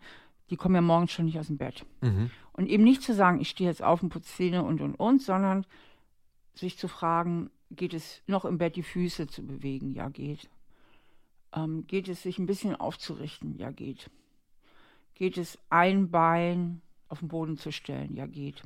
[0.50, 1.86] die kommen ja morgens schon nicht aus dem Bett.
[2.00, 2.30] Mhm.
[2.52, 5.22] Und eben nicht zu sagen, ich stehe jetzt auf und putze Zähne und und und,
[5.22, 5.64] sondern
[6.54, 9.92] sich zu fragen, geht es noch im Bett die Füße zu bewegen?
[9.92, 10.50] Ja, geht.
[11.54, 13.56] Ähm, geht es sich ein bisschen aufzurichten?
[13.58, 14.10] Ja, geht.
[15.14, 18.16] Geht es ein Bein auf den Boden zu stellen?
[18.16, 18.62] Ja, geht.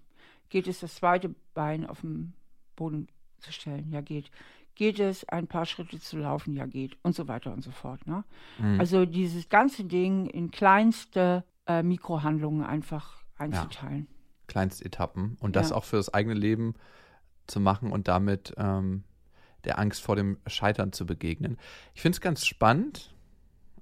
[0.49, 2.35] Geht es das zweite Bein auf den
[2.77, 3.91] Boden zu stellen?
[3.91, 4.31] Ja, geht.
[4.75, 6.55] Geht es, ein paar Schritte zu laufen?
[6.55, 6.97] Ja, geht.
[7.03, 8.07] Und so weiter und so fort.
[8.07, 8.25] Ne?
[8.59, 8.79] Mhm.
[8.79, 14.07] Also dieses ganze Ding in kleinste äh, Mikrohandlungen einfach einzuteilen.
[14.09, 14.17] Ja.
[14.47, 15.37] Kleinstetappen.
[15.41, 15.77] Und das ja.
[15.77, 16.75] auch für das eigene Leben
[17.47, 19.05] zu machen und damit ähm,
[19.67, 21.59] der Angst vor dem Scheitern zu begegnen.
[21.95, 23.15] Ich finde es ganz spannend,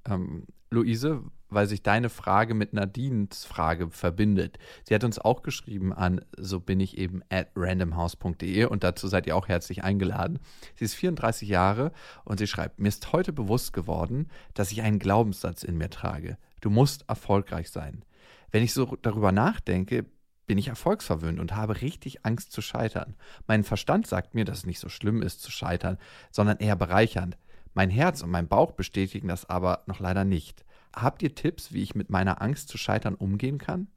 [0.07, 4.59] ähm, Luise, weil sich deine Frage mit Nadines Frage verbindet.
[4.83, 9.27] Sie hat uns auch geschrieben an, so bin ich eben at randomhouse.de und dazu seid
[9.27, 10.41] ihr auch herzlich eingeladen.
[10.75, 11.93] Sie ist 34 Jahre
[12.25, 16.39] und sie schreibt, mir ist heute bewusst geworden, dass ich einen Glaubenssatz in mir trage.
[16.61, 18.05] Du musst erfolgreich sein.
[18.51, 20.07] Wenn ich so darüber nachdenke,
[20.47, 23.15] bin ich erfolgsverwöhnt und habe richtig Angst zu scheitern.
[23.47, 25.99] Mein Verstand sagt mir, dass es nicht so schlimm ist zu scheitern,
[26.31, 27.37] sondern eher bereichernd.
[27.73, 30.65] Mein Herz und mein Bauch bestätigen das aber noch leider nicht.
[30.95, 33.89] Habt ihr Tipps, wie ich mit meiner Angst zu scheitern umgehen kann?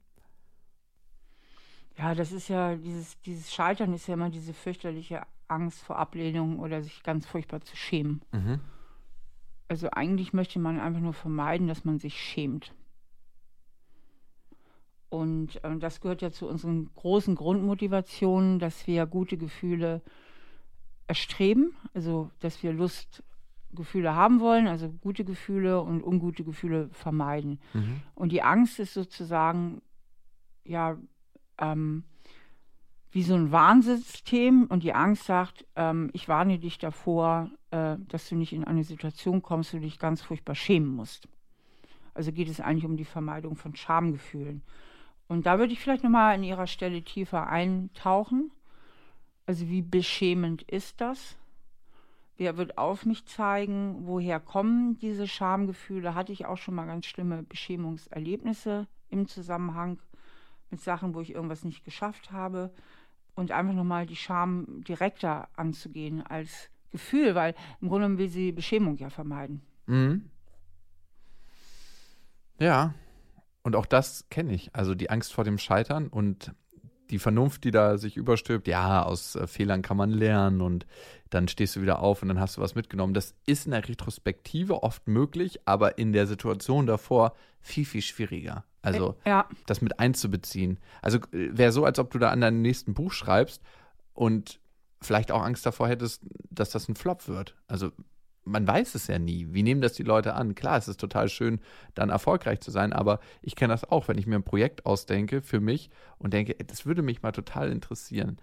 [1.96, 6.58] Ja, das ist ja, dieses, dieses Scheitern ist ja immer diese fürchterliche Angst vor Ablehnung
[6.60, 8.22] oder sich ganz furchtbar zu schämen.
[8.32, 8.60] Mhm.
[9.68, 12.72] Also eigentlich möchte man einfach nur vermeiden, dass man sich schämt.
[15.10, 20.02] Und äh, das gehört ja zu unseren großen Grundmotivationen, dass wir gute Gefühle
[21.06, 27.60] erstreben, also dass wir Lustgefühle haben wollen, also gute Gefühle und ungute Gefühle vermeiden.
[27.72, 28.02] Mhm.
[28.14, 29.80] Und die Angst ist sozusagen
[30.64, 30.98] ja
[31.58, 32.04] ähm,
[33.10, 38.28] wie so ein Warnsystem und die Angst sagt, ähm, ich warne dich davor, äh, dass
[38.28, 41.26] du nicht in eine Situation kommst, wo du dich ganz furchtbar schämen musst.
[42.12, 44.62] Also geht es eigentlich um die Vermeidung von Schamgefühlen.
[45.28, 48.50] Und da würde ich vielleicht nochmal an Ihrer Stelle tiefer eintauchen.
[49.46, 51.36] Also wie beschämend ist das?
[52.38, 54.06] Wer wird auf mich zeigen?
[54.06, 56.14] Woher kommen diese Schamgefühle?
[56.14, 59.98] Hatte ich auch schon mal ganz schlimme Beschämungserlebnisse im Zusammenhang
[60.70, 62.72] mit Sachen, wo ich irgendwas nicht geschafft habe.
[63.34, 68.96] Und einfach nochmal die Scham direkter anzugehen als Gefühl, weil im Grunde will sie Beschämung
[68.96, 69.62] ja vermeiden.
[69.86, 70.30] Mhm.
[72.58, 72.94] Ja,
[73.62, 74.74] und auch das kenne ich.
[74.74, 76.52] Also die Angst vor dem Scheitern und
[77.10, 80.86] die Vernunft, die da sich überstülpt, ja, aus äh, Fehlern kann man lernen und
[81.30, 83.14] dann stehst du wieder auf und dann hast du was mitgenommen.
[83.14, 88.64] Das ist in der Retrospektive oft möglich, aber in der Situation davor viel, viel schwieriger.
[88.82, 89.48] Also Äh, ja.
[89.66, 90.78] das mit einzubeziehen.
[91.02, 93.62] Also wäre so, als ob du da an deinem nächsten Buch schreibst
[94.14, 94.60] und
[95.00, 97.56] vielleicht auch Angst davor hättest, dass das ein Flop wird.
[97.68, 97.90] Also
[98.48, 99.48] man weiß es ja nie.
[99.50, 100.54] Wie nehmen das die Leute an?
[100.54, 101.60] Klar, es ist total schön,
[101.94, 105.42] dann erfolgreich zu sein, aber ich kenne das auch, wenn ich mir ein Projekt ausdenke
[105.42, 108.38] für mich und denke, das würde mich mal total interessieren.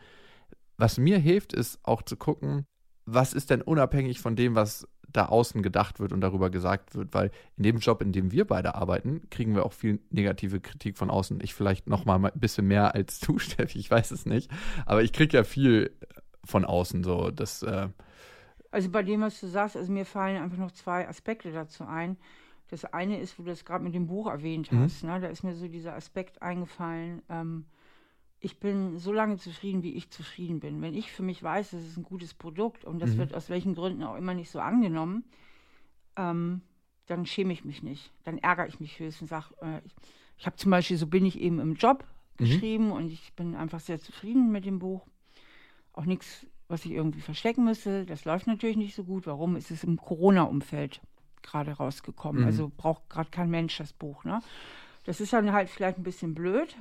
[0.77, 2.65] Was mir hilft, ist auch zu gucken,
[3.05, 7.13] was ist denn unabhängig von dem, was da außen gedacht wird und darüber gesagt wird,
[7.13, 10.97] weil in dem Job, in dem wir beide arbeiten, kriegen wir auch viel negative Kritik
[10.97, 11.39] von außen.
[11.41, 14.51] Ich vielleicht noch mal ein bisschen mehr als du, Steffi, ich weiß es nicht,
[14.85, 15.91] aber ich kriege ja viel
[16.43, 17.89] von außen so, das äh,
[18.75, 22.17] Also bei dem, was du sagst, also mir fallen einfach noch zwei Aspekte dazu ein.
[22.67, 24.83] Das eine ist, wo du das gerade mit dem Buch erwähnt Mhm.
[24.83, 25.17] hast, ne?
[25.21, 27.21] da ist mir so dieser Aspekt eingefallen.
[27.29, 27.67] Ähm,
[28.41, 30.81] ich bin so lange zufrieden, wie ich zufrieden bin.
[30.81, 33.19] Wenn ich für mich weiß, das ist ein gutes Produkt und das Mhm.
[33.19, 35.23] wird aus welchen Gründen auch immer nicht so angenommen,
[36.17, 36.59] ähm,
[37.05, 38.11] dann schäme ich mich nicht.
[38.25, 39.29] Dann ärgere ich mich höchstens.
[39.29, 39.95] Sag, äh, ich
[40.37, 42.03] ich habe zum Beispiel, so bin ich eben im Job
[42.39, 42.45] Mhm.
[42.45, 45.07] geschrieben und ich bin einfach sehr zufrieden mit dem Buch.
[45.93, 48.05] Auch nichts, was ich irgendwie verstecken müsste.
[48.05, 49.27] Das läuft natürlich nicht so gut.
[49.27, 49.55] Warum?
[49.55, 51.01] Es ist im Corona-Umfeld
[51.43, 52.41] gerade rausgekommen.
[52.41, 52.47] Mhm.
[52.47, 54.23] Also braucht gerade kein Mensch das Buch.
[54.23, 54.41] Ne?
[55.05, 56.75] Das ist dann halt vielleicht ein bisschen blöd,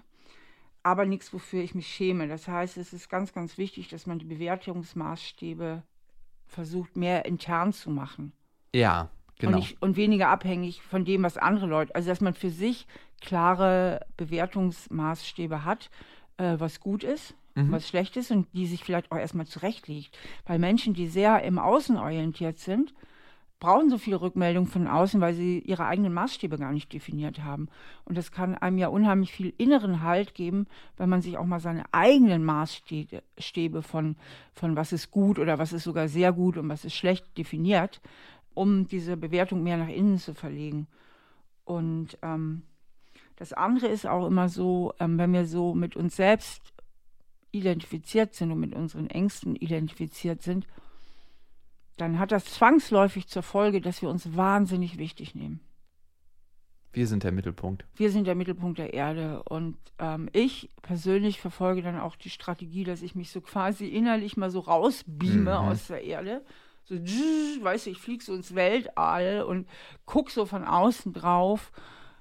[0.83, 2.29] aber nichts, wofür ich mich schäme.
[2.29, 5.83] Das heißt, es ist ganz, ganz wichtig, dass man die Bewertungsmaßstäbe
[6.47, 8.33] versucht, mehr intern zu machen.
[8.75, 9.53] ja, genau.
[9.53, 12.87] Und, nicht, und weniger abhängig von dem, was andere Leute, also dass man für sich
[13.21, 15.91] klare Bewertungsmaßstäbe hat,
[16.37, 17.73] äh, was gut ist, Mhm.
[17.73, 20.17] was schlecht ist und die sich vielleicht auch erstmal zurechtlegt.
[20.47, 22.95] Weil Menschen, die sehr im Außen orientiert sind,
[23.61, 27.69] brauchen so viel Rückmeldung von außen, weil sie ihre eigenen Maßstäbe gar nicht definiert haben.
[28.05, 30.67] Und das kann einem ja unheimlich viel inneren Halt geben,
[30.99, 34.17] wenn man sich auch mal seine eigenen Maßstäbe Stäbe von,
[34.53, 38.03] von was ist gut oder was ist sogar sehr gut und was ist schlecht definiert,
[38.53, 40.87] um diese Bewertung mehr nach innen zu verlegen.
[41.65, 42.65] Und ähm,
[43.37, 46.74] das andere ist auch immer so, ähm, wenn wir so mit uns selbst
[47.55, 50.67] identifiziert sind und mit unseren Ängsten identifiziert sind,
[51.97, 55.61] dann hat das zwangsläufig zur Folge, dass wir uns wahnsinnig wichtig nehmen.
[56.93, 57.85] Wir sind der Mittelpunkt.
[57.97, 62.85] Wir sind der Mittelpunkt der Erde und ähm, ich persönlich verfolge dann auch die Strategie,
[62.85, 65.47] dass ich mich so quasi innerlich mal so rausbeame Mhm.
[65.49, 66.45] aus der Erde.
[66.85, 69.67] So, weißt du, ich fliege so ins Weltall und
[70.05, 71.73] guck so von außen drauf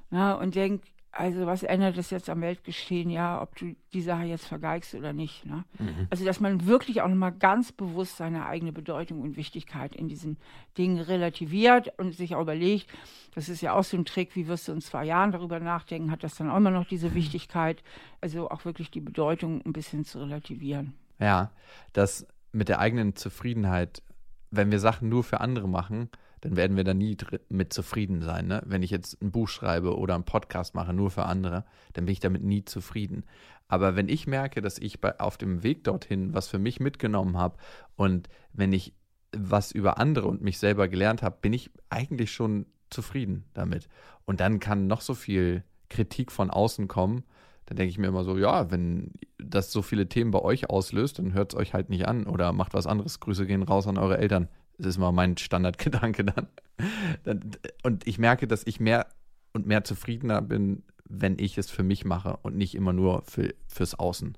[0.09, 0.83] na, und denk,
[1.15, 5.13] also was ändert das jetzt am Weltgeschehen, ja, ob du die Sache jetzt vergeigst oder
[5.13, 5.45] nicht.
[5.45, 5.63] Ne?
[5.77, 6.07] Mhm.
[6.09, 10.37] Also dass man wirklich auch nochmal ganz bewusst seine eigene Bedeutung und Wichtigkeit in diesen
[10.75, 12.87] Dingen relativiert und sich auch überlegt,
[13.35, 16.09] das ist ja auch so ein Trick, wie wirst du in zwei Jahren darüber nachdenken,
[16.09, 17.83] hat das dann auch immer noch diese Wichtigkeit,
[18.19, 20.93] also auch wirklich die Bedeutung ein bisschen zu relativieren.
[21.19, 21.51] Ja,
[21.93, 24.01] das mit der eigenen Zufriedenheit,
[24.49, 26.09] wenn wir Sachen nur für andere machen,
[26.43, 27.15] dann werden wir da nie
[27.47, 28.47] mit zufrieden sein.
[28.47, 28.61] Ne?
[28.65, 32.11] Wenn ich jetzt ein Buch schreibe oder einen Podcast mache nur für andere, dann bin
[32.11, 33.23] ich damit nie zufrieden.
[33.69, 37.37] Aber wenn ich merke, dass ich bei, auf dem Weg dorthin was für mich mitgenommen
[37.37, 37.55] habe
[37.95, 38.93] und wenn ich
[39.31, 43.87] was über andere und mich selber gelernt habe, bin ich eigentlich schon zufrieden damit.
[44.25, 47.23] Und dann kann noch so viel Kritik von außen kommen.
[47.67, 51.19] Dann denke ich mir immer so, ja, wenn das so viele Themen bei euch auslöst,
[51.19, 53.21] dann hört es euch halt nicht an oder macht was anderes.
[53.21, 54.49] Grüße gehen raus an eure Eltern.
[54.77, 56.25] Das ist mal mein Standardgedanke
[57.23, 57.51] dann.
[57.83, 59.07] Und ich merke, dass ich mehr
[59.53, 63.53] und mehr zufriedener bin, wenn ich es für mich mache und nicht immer nur für,
[63.67, 64.37] fürs Außen.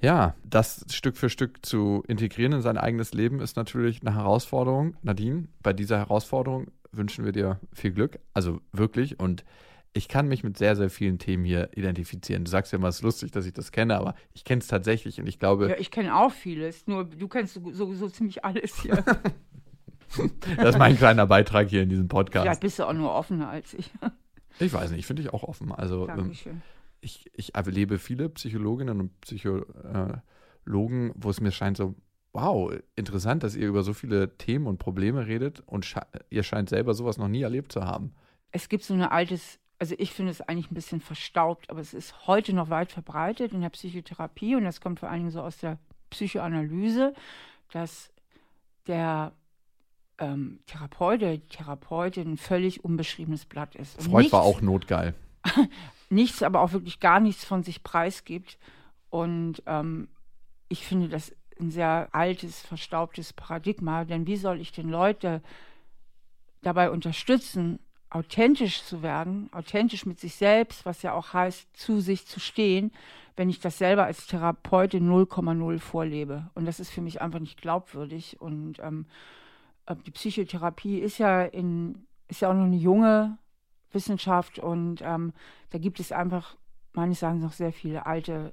[0.00, 4.96] Ja, das Stück für Stück zu integrieren in sein eigenes Leben ist natürlich eine Herausforderung.
[5.02, 8.20] Nadine, bei dieser Herausforderung wünschen wir dir viel Glück.
[8.32, 9.18] Also wirklich.
[9.18, 9.44] Und
[9.94, 12.44] ich kann mich mit sehr, sehr vielen Themen hier identifizieren.
[12.44, 14.66] Du sagst ja immer, es ist lustig, dass ich das kenne, aber ich kenne es
[14.68, 18.44] tatsächlich und ich glaube, Ja, ich kenne auch vieles, nur du kennst so- sowieso ziemlich
[18.44, 19.02] alles hier.
[20.56, 22.60] das ist mein kleiner Beitrag hier in diesem Vielleicht Podcast.
[22.60, 23.90] bist du auch nur offener als ich.
[24.60, 25.72] Ich weiß nicht, ich finde dich auch offen.
[25.72, 26.62] Also ähm, Dankeschön.
[27.00, 31.94] ich, ich erlebe viele Psychologinnen und Psychologen, wo es mir scheint so,
[32.32, 36.68] wow, interessant, dass ihr über so viele Themen und Probleme redet und sche ihr scheint
[36.68, 38.12] selber sowas noch nie erlebt zu haben.
[38.50, 41.94] Es gibt so ein altes, also ich finde es eigentlich ein bisschen verstaubt, aber es
[41.94, 45.40] ist heute noch weit verbreitet in der Psychotherapie und das kommt vor allen Dingen so
[45.40, 45.78] aus der
[46.10, 47.14] Psychoanalyse,
[47.70, 48.10] dass
[48.86, 49.32] der
[50.18, 53.98] ähm, Therapeut, der Therapeutin ein völlig unbeschriebenes Blatt ist.
[53.98, 55.14] Und Freud nichts, war auch notgeil.
[56.10, 58.58] nichts, aber auch wirklich gar nichts von sich preisgibt.
[59.10, 60.08] Und ähm,
[60.68, 65.42] ich finde das ein sehr altes, verstaubtes Paradigma, denn wie soll ich den Leute
[66.62, 67.78] dabei unterstützen,
[68.10, 72.92] authentisch zu werden, authentisch mit sich selbst, was ja auch heißt, zu sich zu stehen,
[73.36, 76.50] wenn ich das selber als Therapeutin 0,0 vorlebe.
[76.54, 78.40] Und das ist für mich einfach nicht glaubwürdig.
[78.40, 79.06] Und ähm,
[79.86, 83.38] äh, die Psychotherapie ist ja in ist ja auch noch eine junge
[83.90, 85.32] Wissenschaft und ähm,
[85.70, 86.56] da gibt es einfach
[86.92, 88.52] meines Erachtens noch sehr viele alte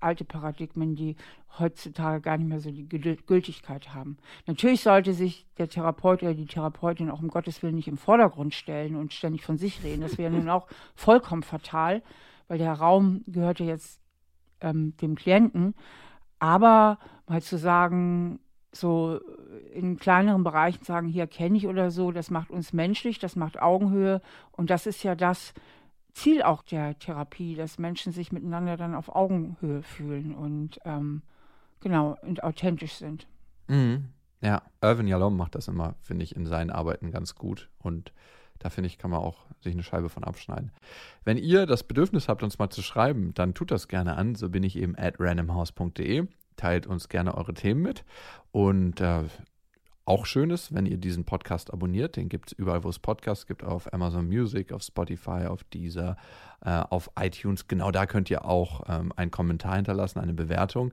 [0.00, 1.16] alte Paradigmen, die
[1.58, 4.18] heutzutage gar nicht mehr so die Gültigkeit haben.
[4.46, 8.54] Natürlich sollte sich der Therapeut oder die Therapeutin auch um Gottes Willen nicht im Vordergrund
[8.54, 10.02] stellen und ständig von sich reden.
[10.02, 12.02] Das wäre nun auch vollkommen fatal,
[12.46, 14.00] weil der Raum gehört ja jetzt
[14.60, 15.74] ähm, dem Klienten.
[16.38, 18.40] Aber mal zu sagen,
[18.72, 19.20] so
[19.72, 23.60] in kleineren Bereichen sagen, hier kenne ich oder so, das macht uns menschlich, das macht
[23.60, 24.20] Augenhöhe.
[24.52, 25.54] Und das ist ja das
[26.18, 31.22] Ziel auch der Therapie, dass Menschen sich miteinander dann auf Augenhöhe fühlen und ähm,
[31.80, 33.26] genau und authentisch sind.
[33.68, 34.08] Mhm.
[34.40, 37.68] Ja, Irvin Yalom macht das immer, finde ich, in seinen Arbeiten ganz gut.
[37.78, 38.12] Und
[38.58, 40.72] da finde ich, kann man auch sich eine Scheibe von abschneiden.
[41.24, 44.34] Wenn ihr das Bedürfnis habt, uns mal zu schreiben, dann tut das gerne an.
[44.34, 46.26] So bin ich eben at randomhouse.de.
[46.56, 48.04] Teilt uns gerne eure Themen mit.
[48.50, 49.24] Und äh,
[50.08, 52.16] auch schön ist, wenn ihr diesen Podcast abonniert.
[52.16, 56.16] Den gibt es überall, wo es Podcasts gibt, auf Amazon Music, auf Spotify, auf Deezer,
[56.64, 57.68] äh, auf iTunes.
[57.68, 60.92] Genau da könnt ihr auch ähm, einen Kommentar hinterlassen, eine Bewertung.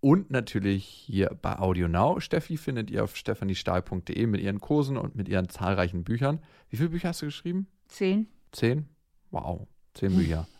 [0.00, 2.20] Und natürlich hier bei Audio Now.
[2.20, 6.40] Steffi findet ihr auf stephaniestahl.de mit ihren Kursen und mit ihren zahlreichen Büchern.
[6.70, 7.66] Wie viele Bücher hast du geschrieben?
[7.88, 8.28] Zehn.
[8.52, 8.86] Zehn?
[9.30, 10.46] Wow, zehn Bücher.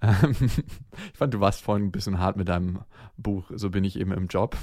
[0.00, 0.34] Ähm,
[1.12, 2.80] ich fand, du warst vorhin ein bisschen hart mit deinem
[3.16, 3.50] Buch.
[3.54, 4.56] So bin ich eben im Job.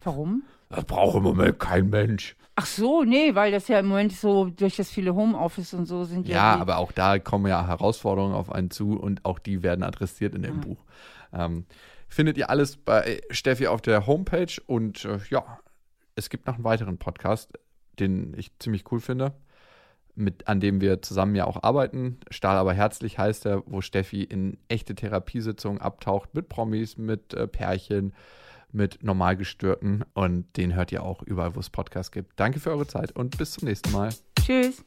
[0.00, 0.42] Warum?
[0.68, 2.36] Das braucht im Moment kein Mensch.
[2.60, 6.04] Ach so, nee, weil das ja im Moment so durch das viele Homeoffice und so
[6.04, 6.36] sind ja.
[6.36, 10.34] Ja, aber auch da kommen ja Herausforderungen auf einen zu und auch die werden adressiert
[10.34, 10.60] in dem ja.
[10.60, 10.84] Buch.
[11.32, 11.66] Ähm,
[12.08, 15.60] findet ihr alles bei Steffi auf der Homepage und äh, ja,
[16.16, 17.52] es gibt noch einen weiteren Podcast,
[18.00, 19.34] den ich ziemlich cool finde,
[20.16, 22.18] mit, an dem wir zusammen ja auch arbeiten.
[22.28, 27.46] Stahl aber herzlich heißt er, wo Steffi in echte Therapiesitzungen abtaucht mit Promis, mit äh,
[27.46, 28.14] Pärchen,
[28.72, 32.38] mit Normalgestörten und den hört ihr auch überall, wo es Podcasts gibt.
[32.38, 34.10] Danke für eure Zeit und bis zum nächsten Mal.
[34.40, 34.82] Tschüss.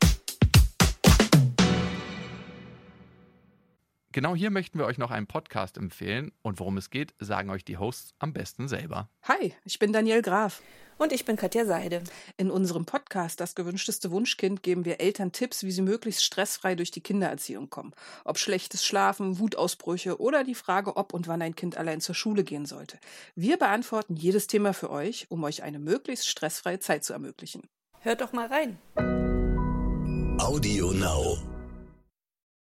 [4.14, 7.64] Genau hier möchten wir euch noch einen Podcast empfehlen und worum es geht, sagen euch
[7.64, 9.10] die Hosts am besten selber.
[9.24, 10.62] Hi, ich bin Daniel Graf.
[11.02, 12.04] Und ich bin Katja Seide.
[12.38, 16.92] In unserem Podcast Das gewünschteste Wunschkind geben wir Eltern Tipps, wie sie möglichst stressfrei durch
[16.92, 17.94] die Kindererziehung kommen.
[18.24, 22.44] Ob schlechtes Schlafen, Wutausbrüche oder die Frage, ob und wann ein Kind allein zur Schule
[22.44, 23.00] gehen sollte.
[23.34, 27.64] Wir beantworten jedes Thema für euch, um euch eine möglichst stressfreie Zeit zu ermöglichen.
[28.02, 28.78] Hört doch mal rein.
[30.40, 31.51] Audio Now.